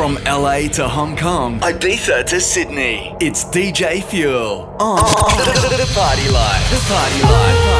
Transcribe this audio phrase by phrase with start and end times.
[0.00, 6.30] From LA to Hong Kong, Ibiza to Sydney, it's DJ Fuel oh, on the Party
[6.30, 6.70] Life.
[6.70, 7.28] The Party Life.
[7.28, 7.79] Party Life.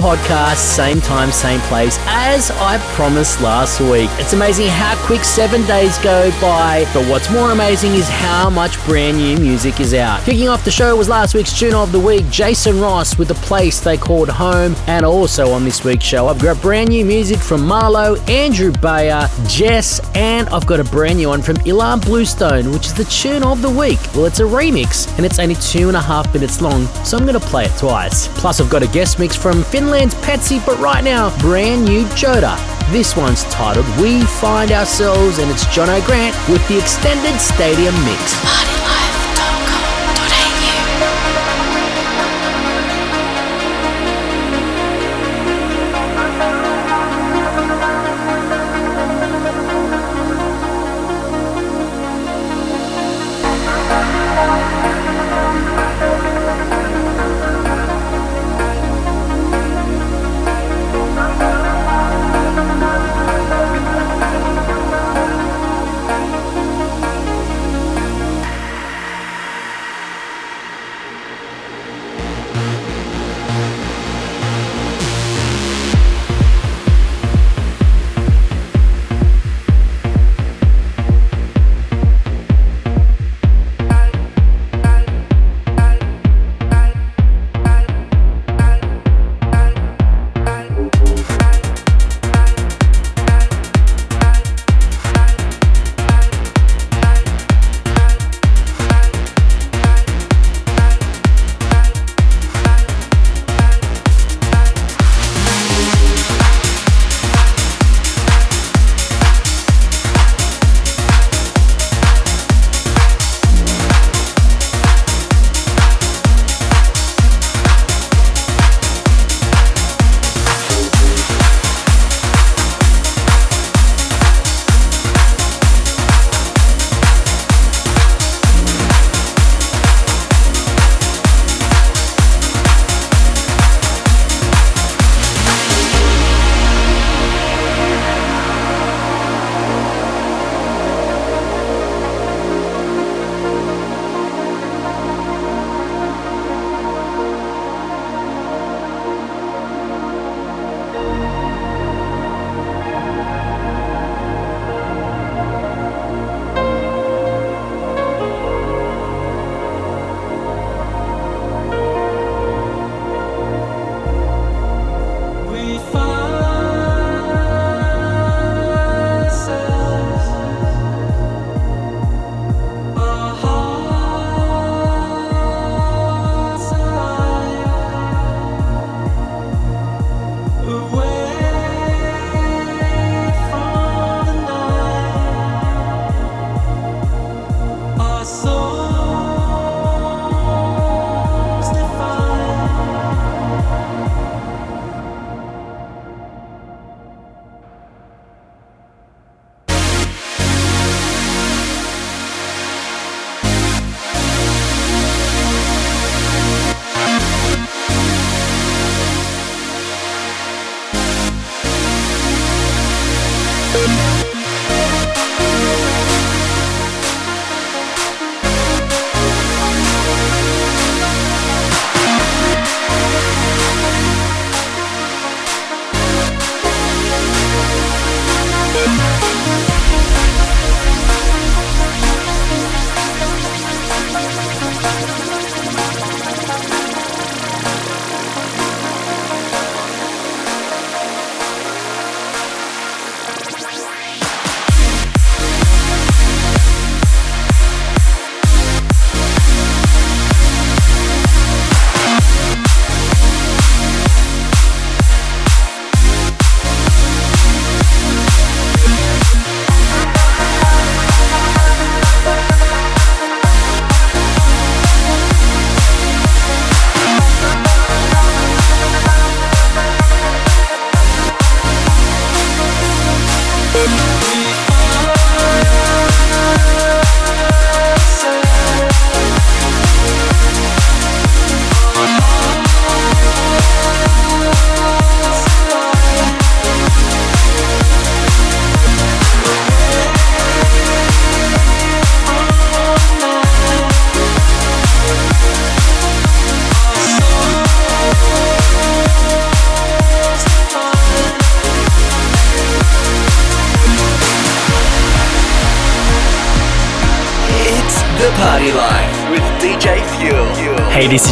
[0.00, 1.98] Podcast, same time, same place,
[2.30, 4.08] as I promised last week.
[4.12, 8.82] It's amazing how quick seven days go by, but what's more amazing is how much
[8.84, 10.22] brand new music is out.
[10.22, 13.34] Kicking off the show was last week's tune of the week, Jason Ross with the
[13.34, 17.40] place they called home, and also on this week's show, I've got brand new music
[17.40, 22.70] from Marlo, Andrew Bayer, Jess, and I've got a brand new one from Ilan Bluestone,
[22.70, 23.98] which is the tune of the week.
[24.14, 27.26] Well, it's a remix, and it's only two and a half minutes long, so I'm
[27.26, 28.28] to play it twice.
[28.38, 32.08] Plus, I've got a guest mix from Finland's Pezsi, but right now, brand new
[32.90, 38.36] This one's titled We Find Ourselves, and it's Jono Grant with the extended stadium mix.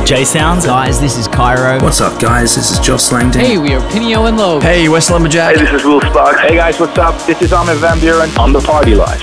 [0.09, 0.65] J Sounds.
[0.65, 1.79] Guys, this is Cairo.
[1.85, 2.57] What's up, guys?
[2.57, 3.43] This is Joss Langdon.
[3.43, 4.63] Hey, we are Pineo and Loeb.
[4.63, 5.57] Hey, West Lumberjack.
[5.57, 6.41] Hey, this is Will Sparks.
[6.41, 7.21] Hey, guys, what's up?
[7.27, 9.21] This is Armin van Buuren on The Party Life.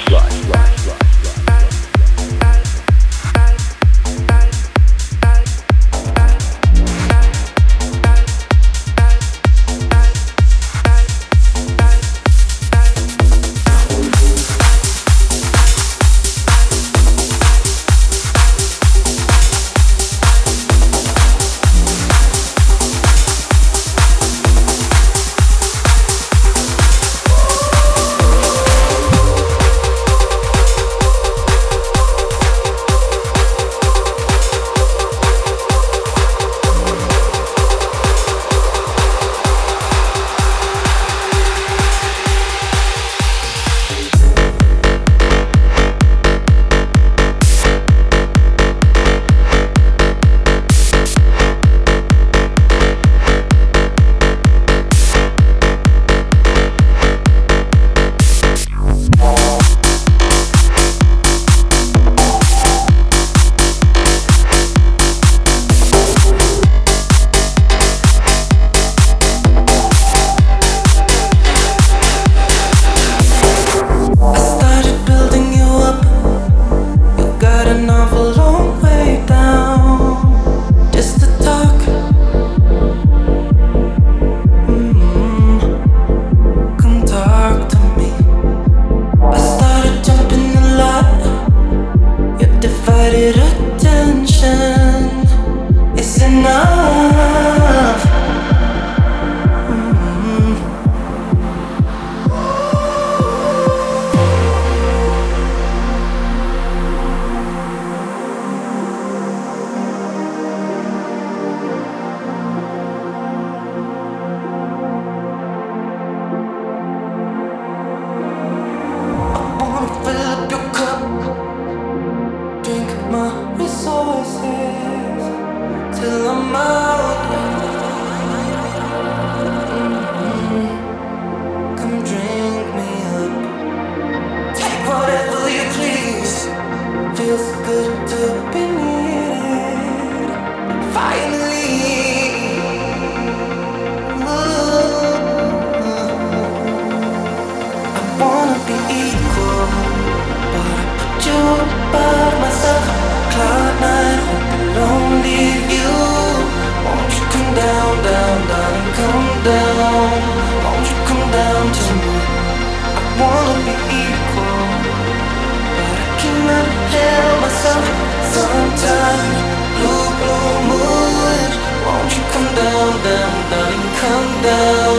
[172.93, 174.97] down, darling, come down.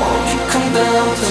[0.00, 1.25] Won't you come down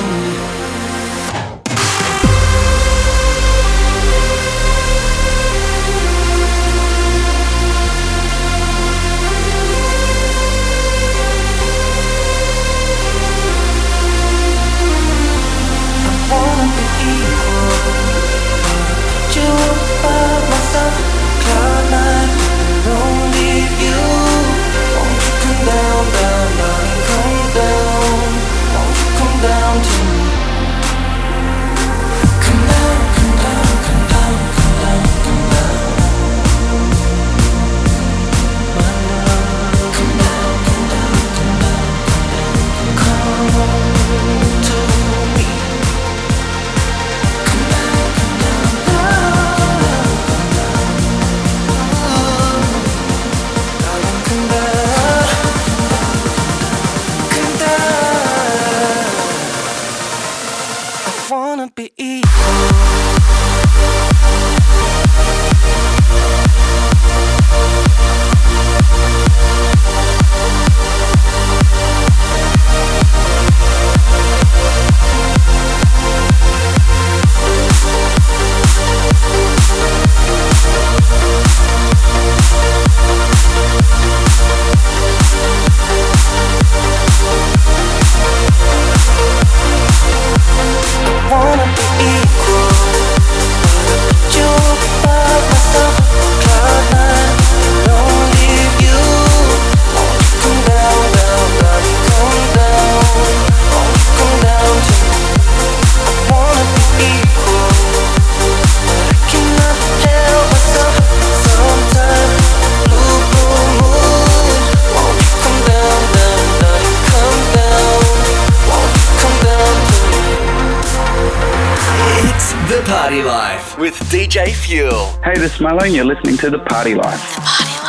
[123.99, 125.07] with DJ Fuel.
[125.23, 127.37] Hey, this is Milo, and you're listening to The Party Life.
[127.37, 127.84] My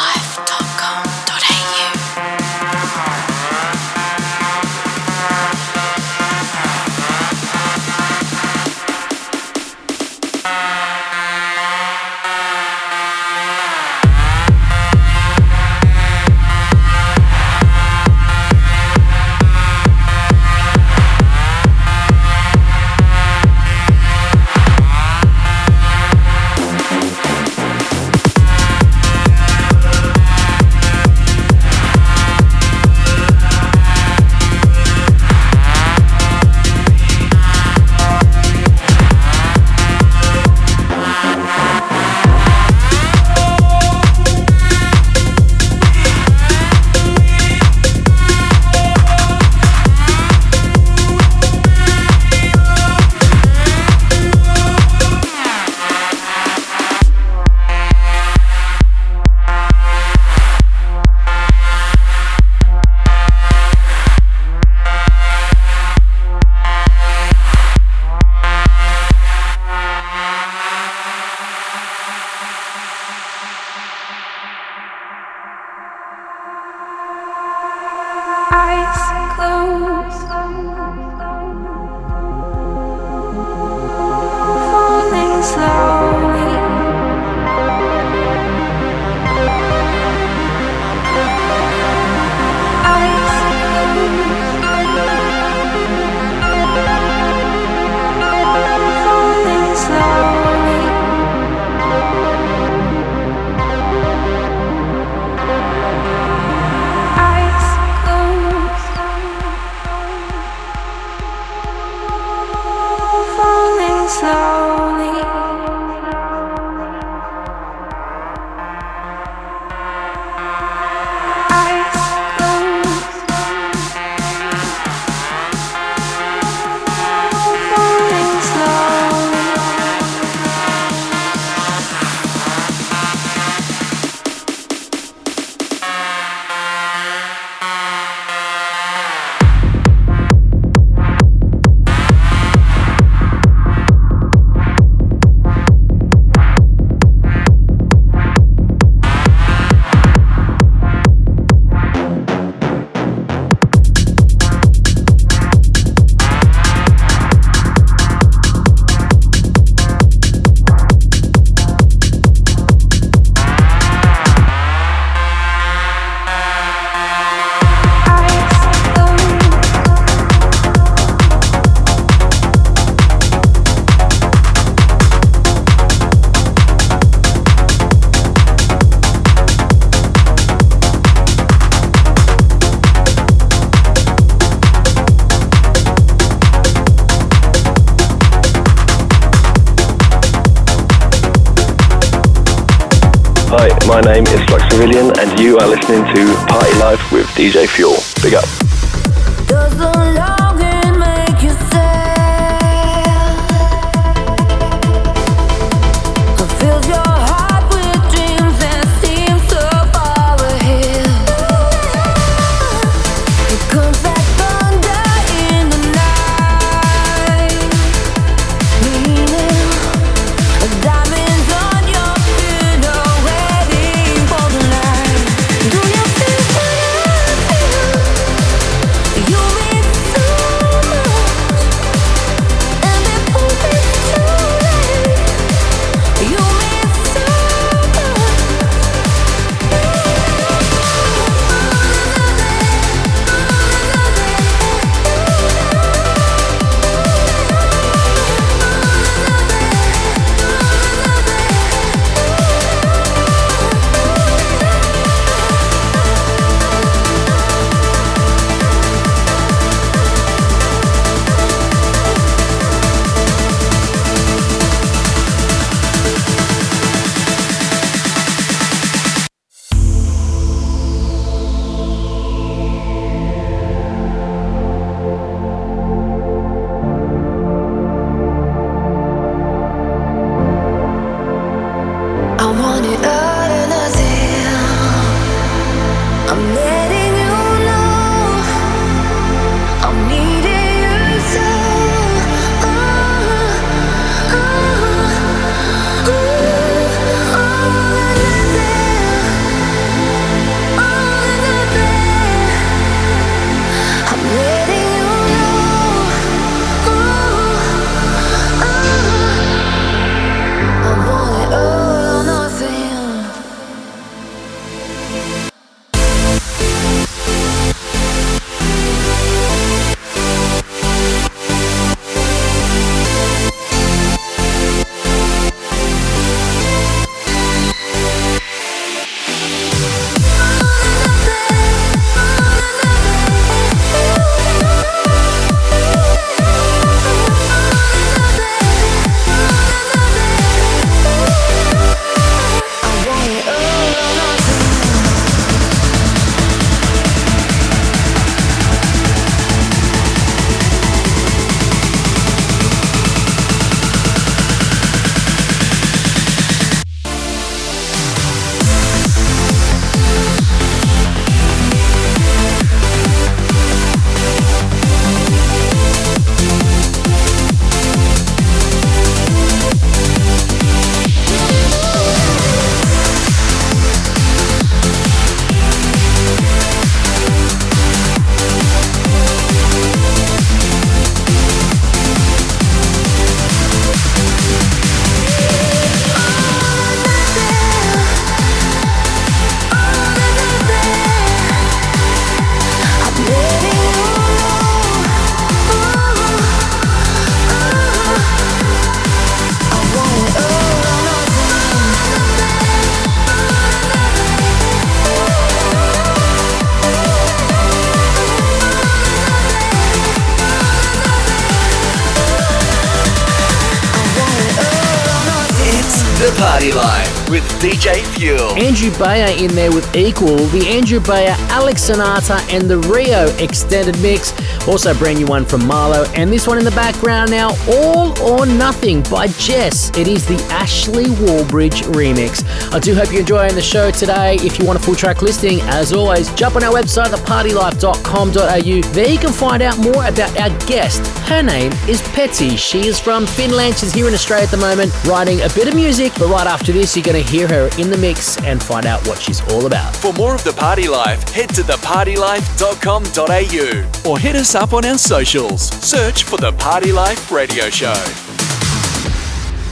[418.86, 424.32] Andrew Bayer in there with Equal, the Andrew Bayer, Alex Sonata, and TheRio extended mix.
[424.68, 428.46] Also, brand new one from Marlo, and this one in the background now, All or
[428.46, 429.90] Nothing by Jess.
[429.98, 432.44] It is the Ashley Wallbridge remix.
[432.72, 434.36] I do hope you're enjoying the show today.
[434.36, 438.92] If you want a full track listing, as always, jump on our website, thepartylife.com.au.
[438.92, 441.02] There you can find out more about our guest.
[441.26, 442.56] Her name is Pezsi.
[442.56, 443.74] She is from Finland.
[443.76, 446.12] She's here in Australia at the moment, writing a bit of music.
[446.16, 449.04] But right after this, you're going to hear her in the mix and find out
[449.08, 449.96] what she's all about.
[449.96, 454.98] For more of The Party Life, head to thepartylife.com.au or hit us up on our
[454.98, 455.62] socials.
[455.62, 458.00] Search for The Party Life Radio Show.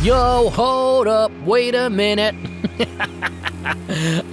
[0.03, 2.35] Yo, hold up, wait a minute.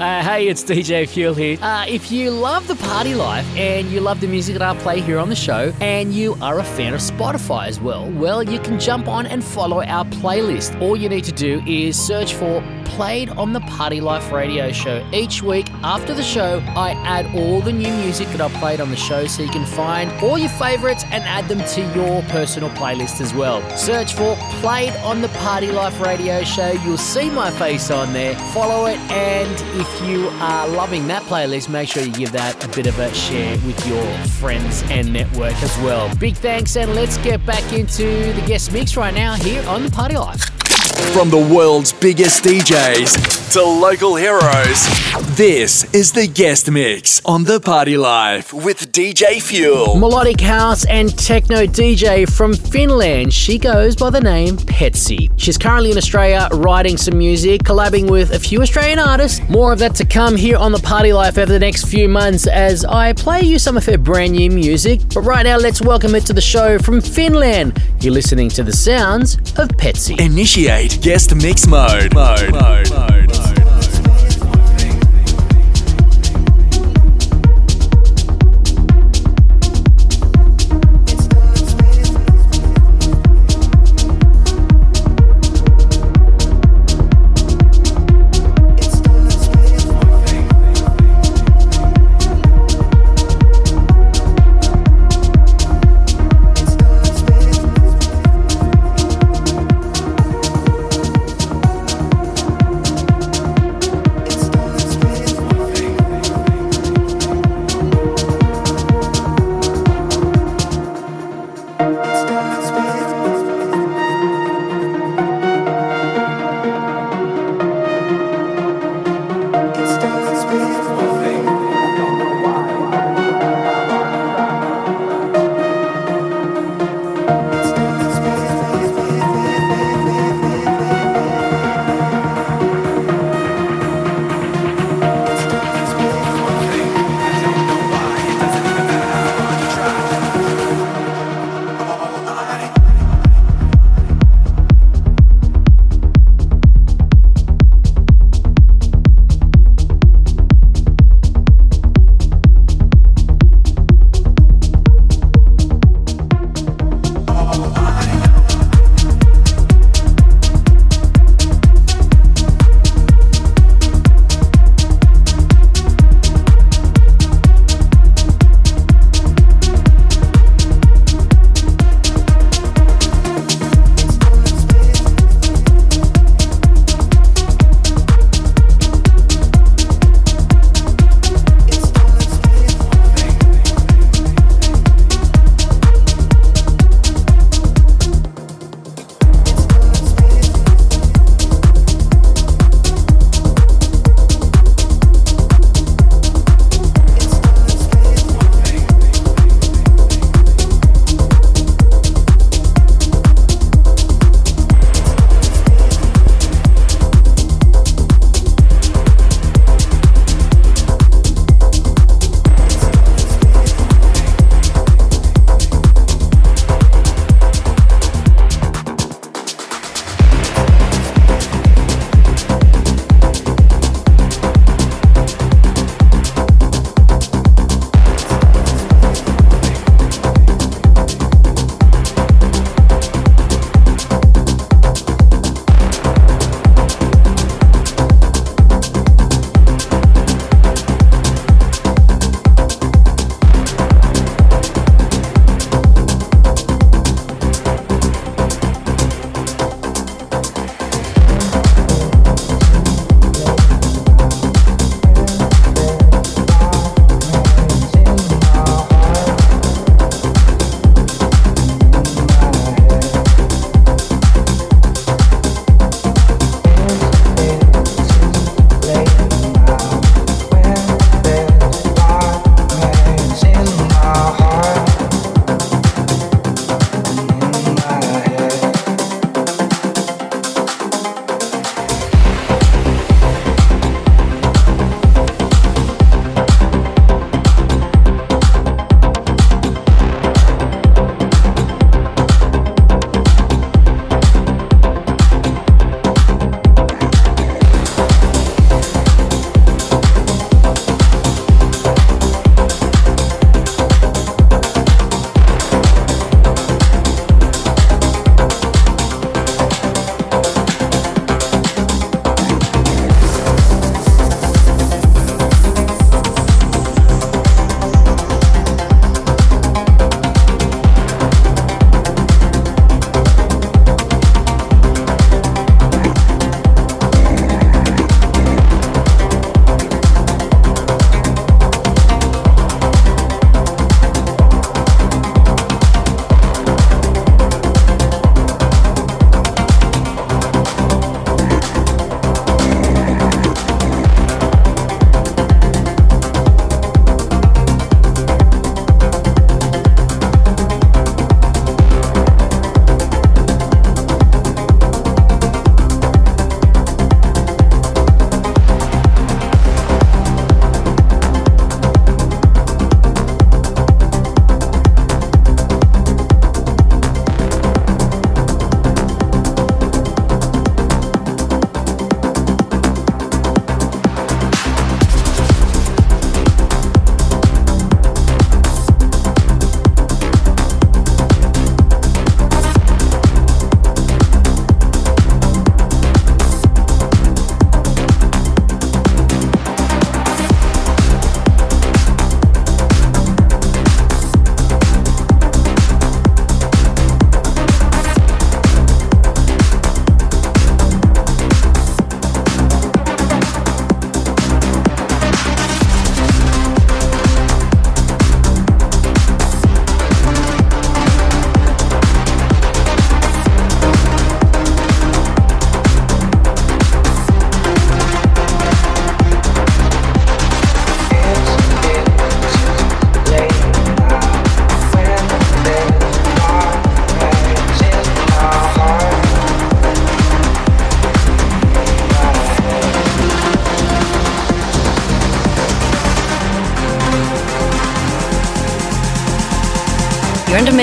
[0.01, 1.57] Uh, hey, it's DJ Fuel here.
[1.61, 4.99] Uh, if you love the party life and you love the music that I play
[4.99, 8.57] here on the show, and you are a fan of Spotify as well, well, you
[8.59, 10.81] can jump on and follow our playlist.
[10.81, 15.07] All you need to do is search for Played on the Party Life radio show.
[15.13, 18.89] Each week after the show, I add all the new music that I played on
[18.89, 22.69] the show so you can find all your favorites and add them to your personal
[22.71, 23.61] playlist as well.
[23.77, 26.71] Search for Played on the Party Life radio show.
[26.83, 28.35] You'll see my face on there.
[28.53, 29.20] Follow it and
[29.79, 33.13] if you are loving that playlist, make sure you give that a bit of a
[33.13, 34.03] share with your
[34.39, 36.13] friends and network as well.
[36.15, 38.03] Big thanks, and let's get back into
[38.33, 40.60] the guest mix right now here on The Party Life.
[41.09, 44.87] From the world's biggest DJs to local heroes,
[45.35, 49.97] this is the guest mix on The Party Life with DJ Fuel.
[49.97, 53.33] Melodic house and techno DJ from Finland.
[53.33, 55.29] She goes by the name Pezsi.
[55.35, 59.41] She's currently in Australia writing some music, collabing with a few Australian artists.
[59.49, 62.47] More of that to come here on The Party Life over the next few months
[62.47, 65.01] as I play you some of her brand new music.
[65.13, 67.81] But right now, let's welcome it to the show from Finland.
[67.99, 70.17] You're listening to the sounds of Pezsi.
[70.19, 72.13] Initiate guest mix mode.
[72.13, 72.51] Mode.
[72.51, 72.89] Mode.
[72.89, 73.57] Mode.
[73.57, 73.60] You're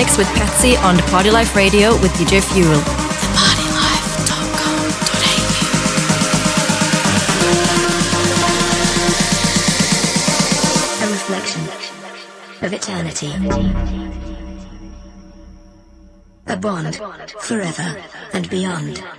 [0.09, 2.73] mix with Pezsi on the Party Life Radio with DJ Fuel.
[11.03, 11.62] A reflection
[12.62, 13.33] of eternity.
[16.47, 16.97] A bond forever and.
[16.97, 19.17] A bond forever and beyond.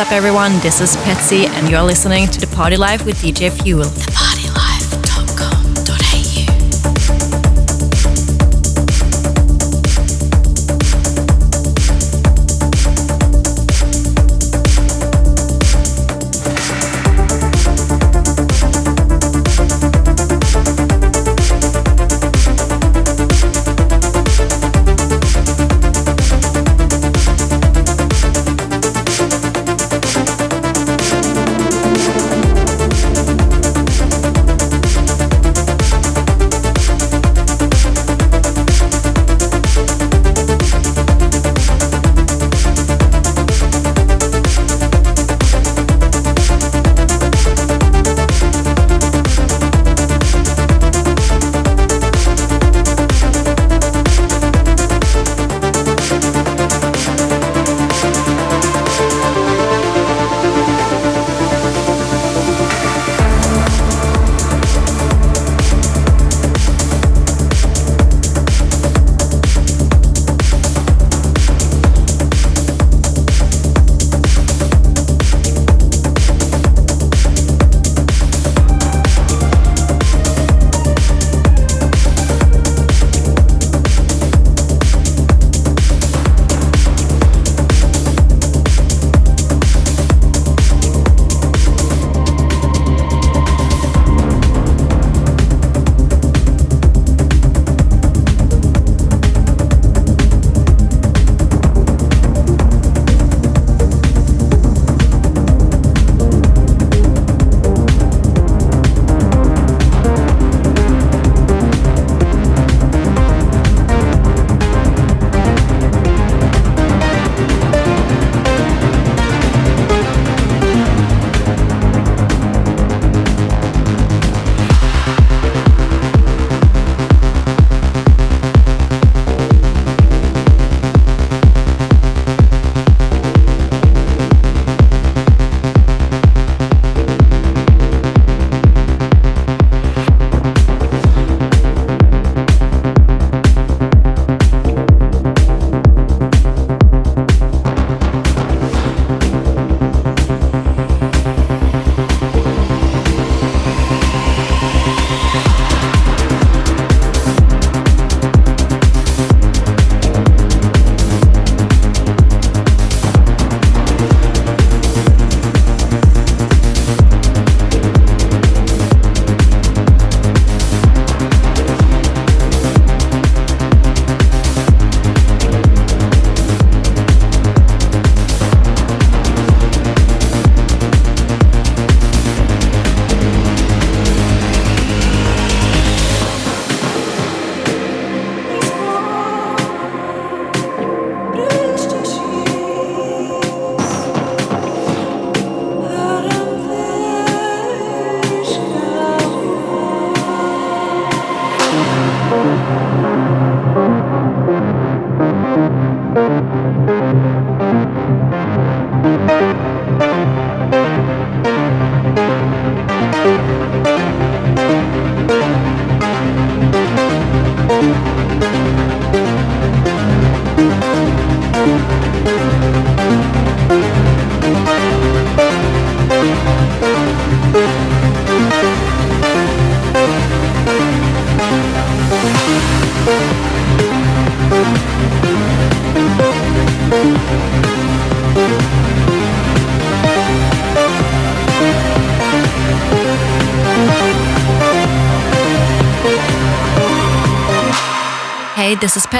[0.00, 0.58] What's up, everyone?
[0.60, 3.84] This is Pezsi, and you're listening to The Party Life with DJ Fuel.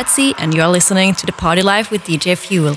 [0.01, 2.75] Pezsi, and you're listening to The Party Life with DJ Fuel.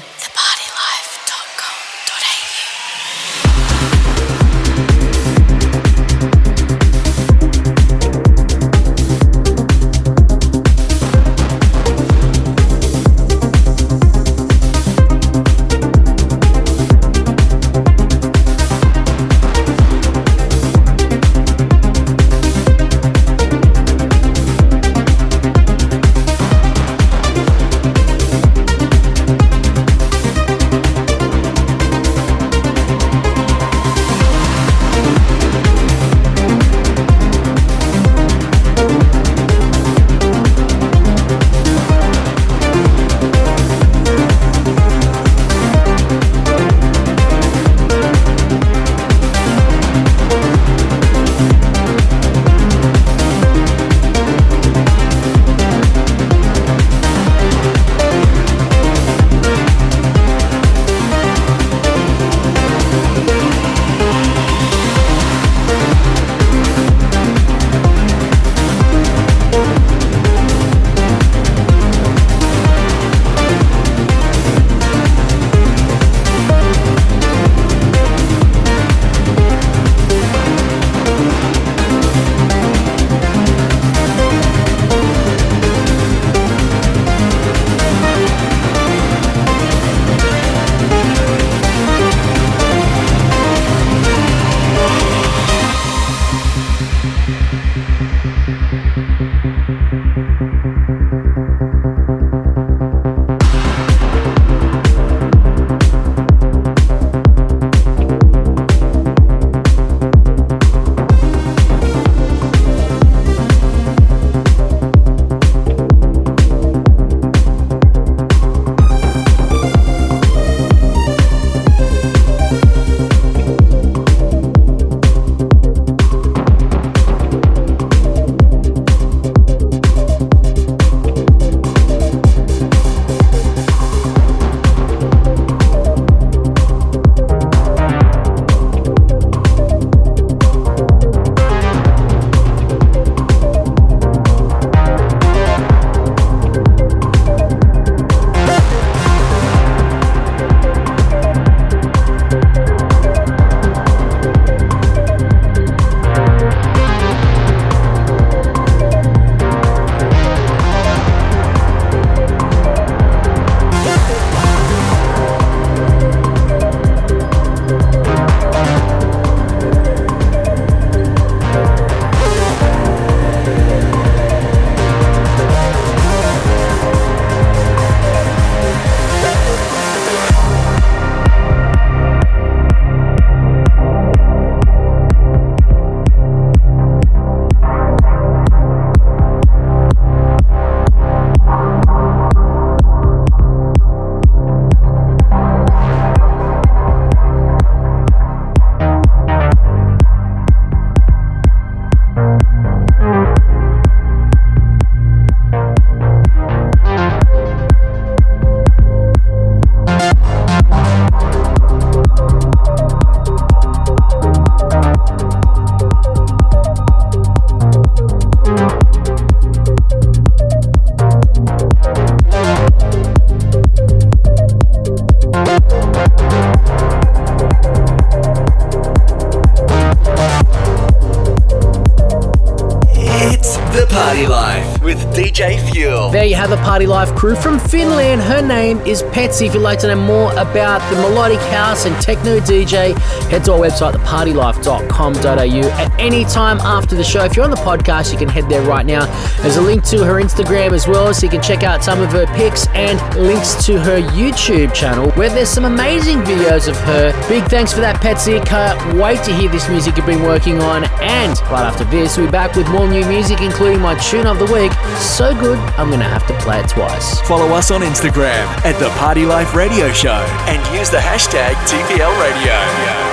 [237.23, 238.21] Crew from Finland.
[238.21, 239.47] Her name is Pezsi.
[239.47, 242.97] If you'd like to know more about the melodic house and techno DJ,
[243.29, 247.23] head to our website, thepartylife.com.au at any time after the show.
[247.23, 249.05] If you're on the podcast, you can head there right now.
[249.43, 252.13] There's a link to her Instagram as well, so you can check out some of
[252.13, 257.11] her pics and links to her YouTube channel where there's some amazing videos of her.
[257.27, 258.43] Big thanks for that, Pezsi.
[258.45, 260.85] Can't wait to hear this music you've been working on.
[261.01, 264.39] And right after this, we'll be back with more new music, including my tune of
[264.39, 264.71] the week.
[264.97, 267.19] So good, I'm going to have to play it twice.
[267.27, 272.15] Follow us on Instagram at The Party Life Radio Show and use the hashtag TPL
[272.23, 273.12] Radio.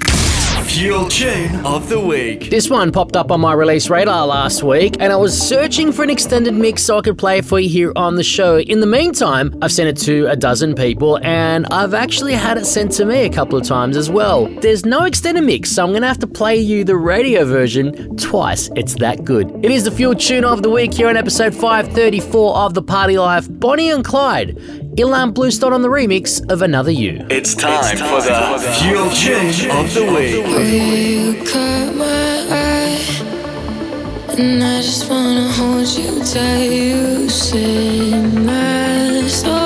[0.71, 2.49] Fuel Tune of the Week.
[2.49, 6.01] This one popped up on my release radar last week, and I was searching for
[6.01, 8.57] an extended mix so I could play it for you here on the show.
[8.57, 12.65] In the meantime, I've sent it to a dozen people, and I've actually had it
[12.65, 14.47] sent to me a couple of times as well.
[14.61, 18.69] There's no extended mix, so I'm gonna have to play you the radio version twice.
[18.77, 19.51] It's that good.
[19.65, 23.17] It is the Fuel Tune of the Week here on episode 534 of The Party
[23.17, 23.45] Life.
[23.49, 24.80] Bonnie and Clyde.
[24.97, 27.25] Ilan Bluestone on the remix of Another You.
[27.29, 30.35] It's time, it's time for, the for the Fuel Tune of the Week.
[30.67, 32.99] You caught my eye,
[34.37, 36.71] and I just wanna hold you tight.
[36.71, 39.60] You set my soul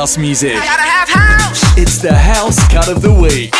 [0.00, 0.54] house music.
[0.56, 1.76] House.
[1.76, 3.59] It's the house cut of the week.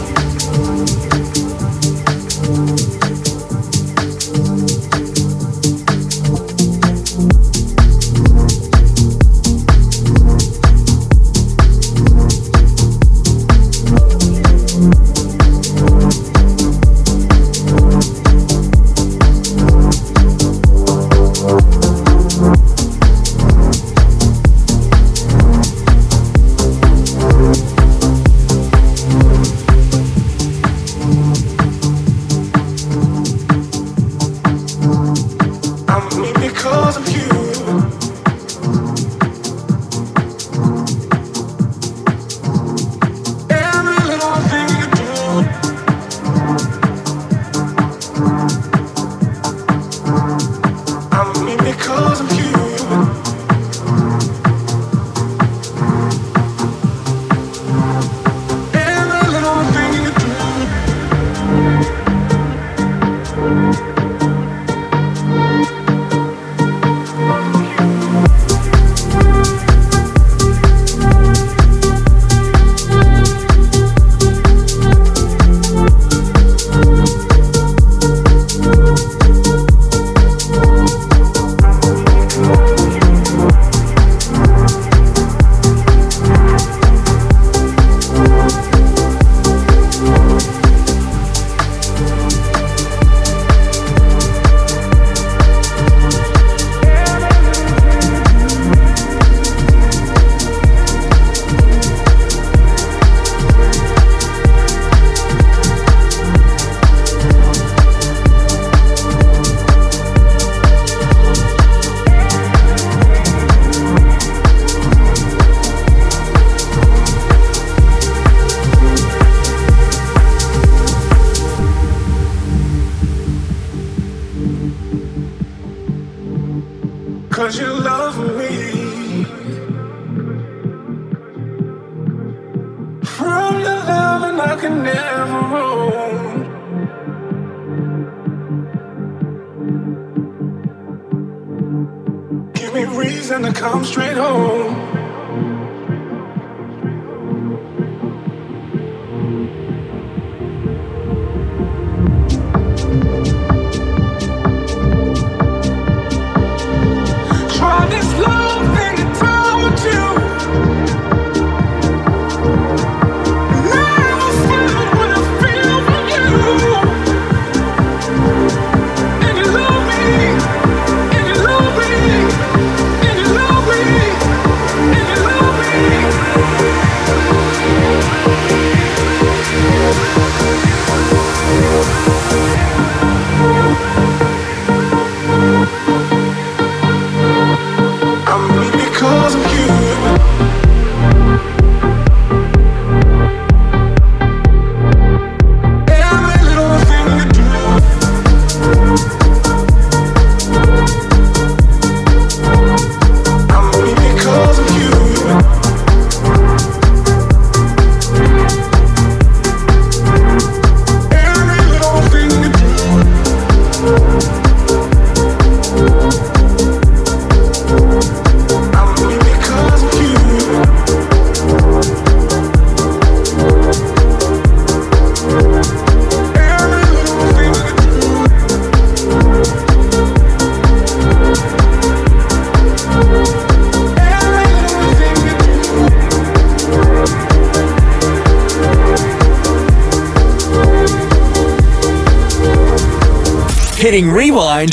[243.81, 244.69] Hitting rewind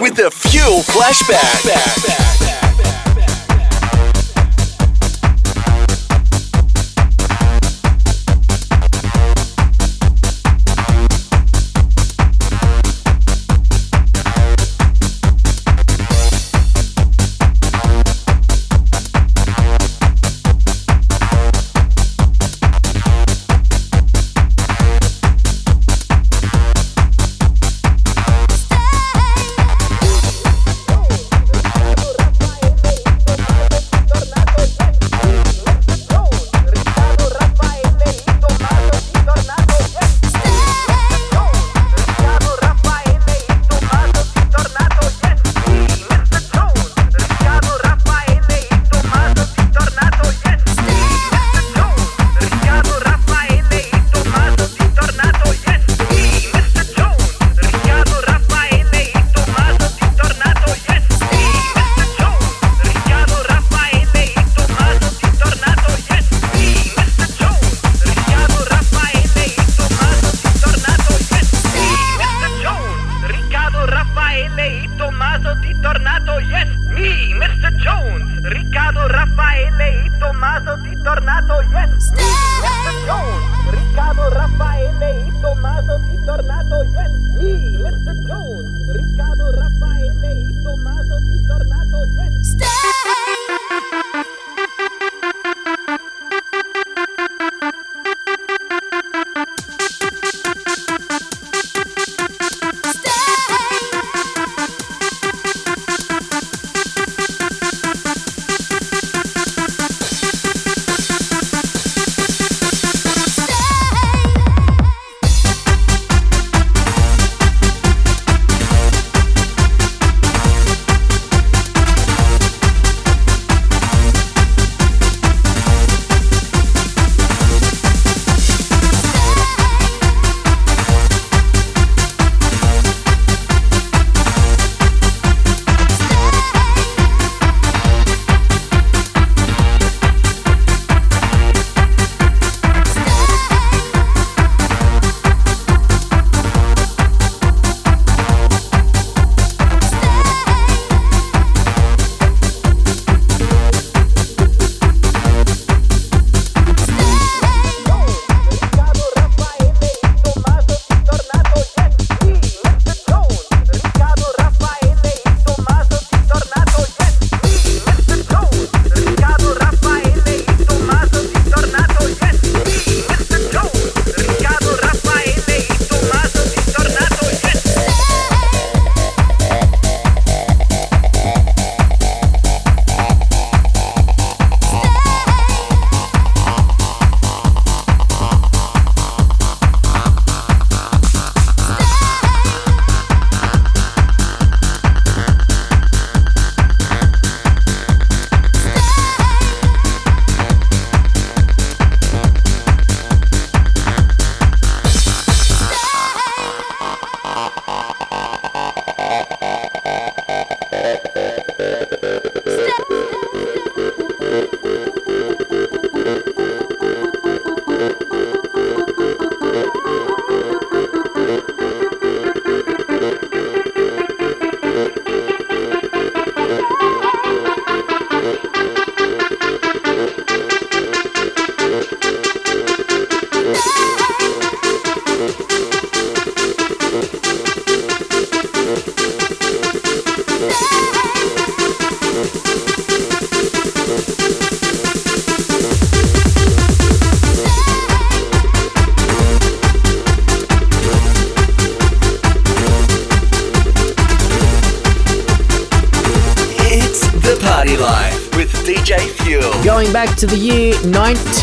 [0.00, 2.31] with the Fuel Flashback.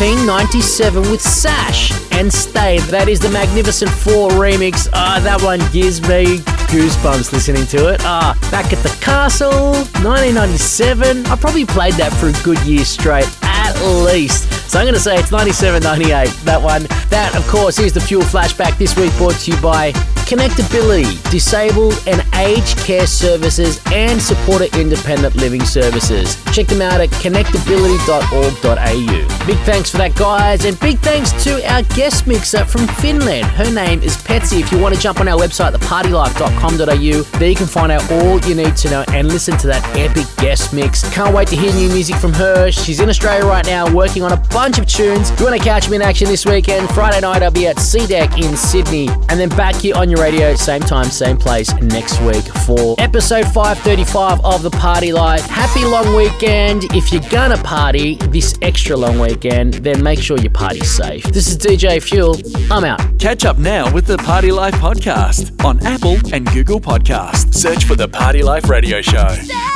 [0.00, 2.78] 1997 with Sash and Stay.
[2.88, 4.88] That is the Magnificent Four remix.
[4.94, 6.38] Ah, that one gives me
[6.72, 8.00] goosebumps listening to it.
[8.00, 11.26] Ah, back at the castle, 1997.
[11.26, 13.76] I probably played that for a good year straight, at
[14.06, 14.48] least.
[14.70, 16.30] So I'm going to say it's 97, 98.
[16.44, 16.84] That one.
[17.10, 19.92] That, of course, is the Fuel Flashback this week brought to you by
[20.30, 26.36] Connectability, Disabled and Aged Care Services, and Supporter Independent Living Services.
[26.54, 29.44] Check them out at connectability.org.au.
[29.44, 33.44] Big thanks for that, guys, and big thanks to our guest mixer from Finland.
[33.46, 34.60] Her name is Pezsi.
[34.60, 38.38] If you want to jump on our website, thepartylife.com.au, there you can find out all
[38.42, 41.02] you need to know and listen to that epic guest mix.
[41.12, 42.70] Can't wait to hear new music from her.
[42.70, 45.30] She's in Australia right now working on a bunch of tunes.
[45.30, 47.80] If you want to catch me in action this weekend, Friday night I'll be at
[47.80, 52.20] C-Deck in Sydney, and then back here on your radio, same time, same place next
[52.20, 55.46] week for episode 535 of The Party Life.
[55.46, 56.84] Happy long weekend.
[56.94, 61.24] If you're gonna party this extra long weekend, then make sure you party safe.
[61.24, 62.36] This is DJ Fuel.
[62.70, 63.00] I'm out.
[63.18, 67.54] Catch up now with the Party Life podcast on Apple and Google Podcasts.
[67.54, 69.69] Search for the Party Life Radio Show.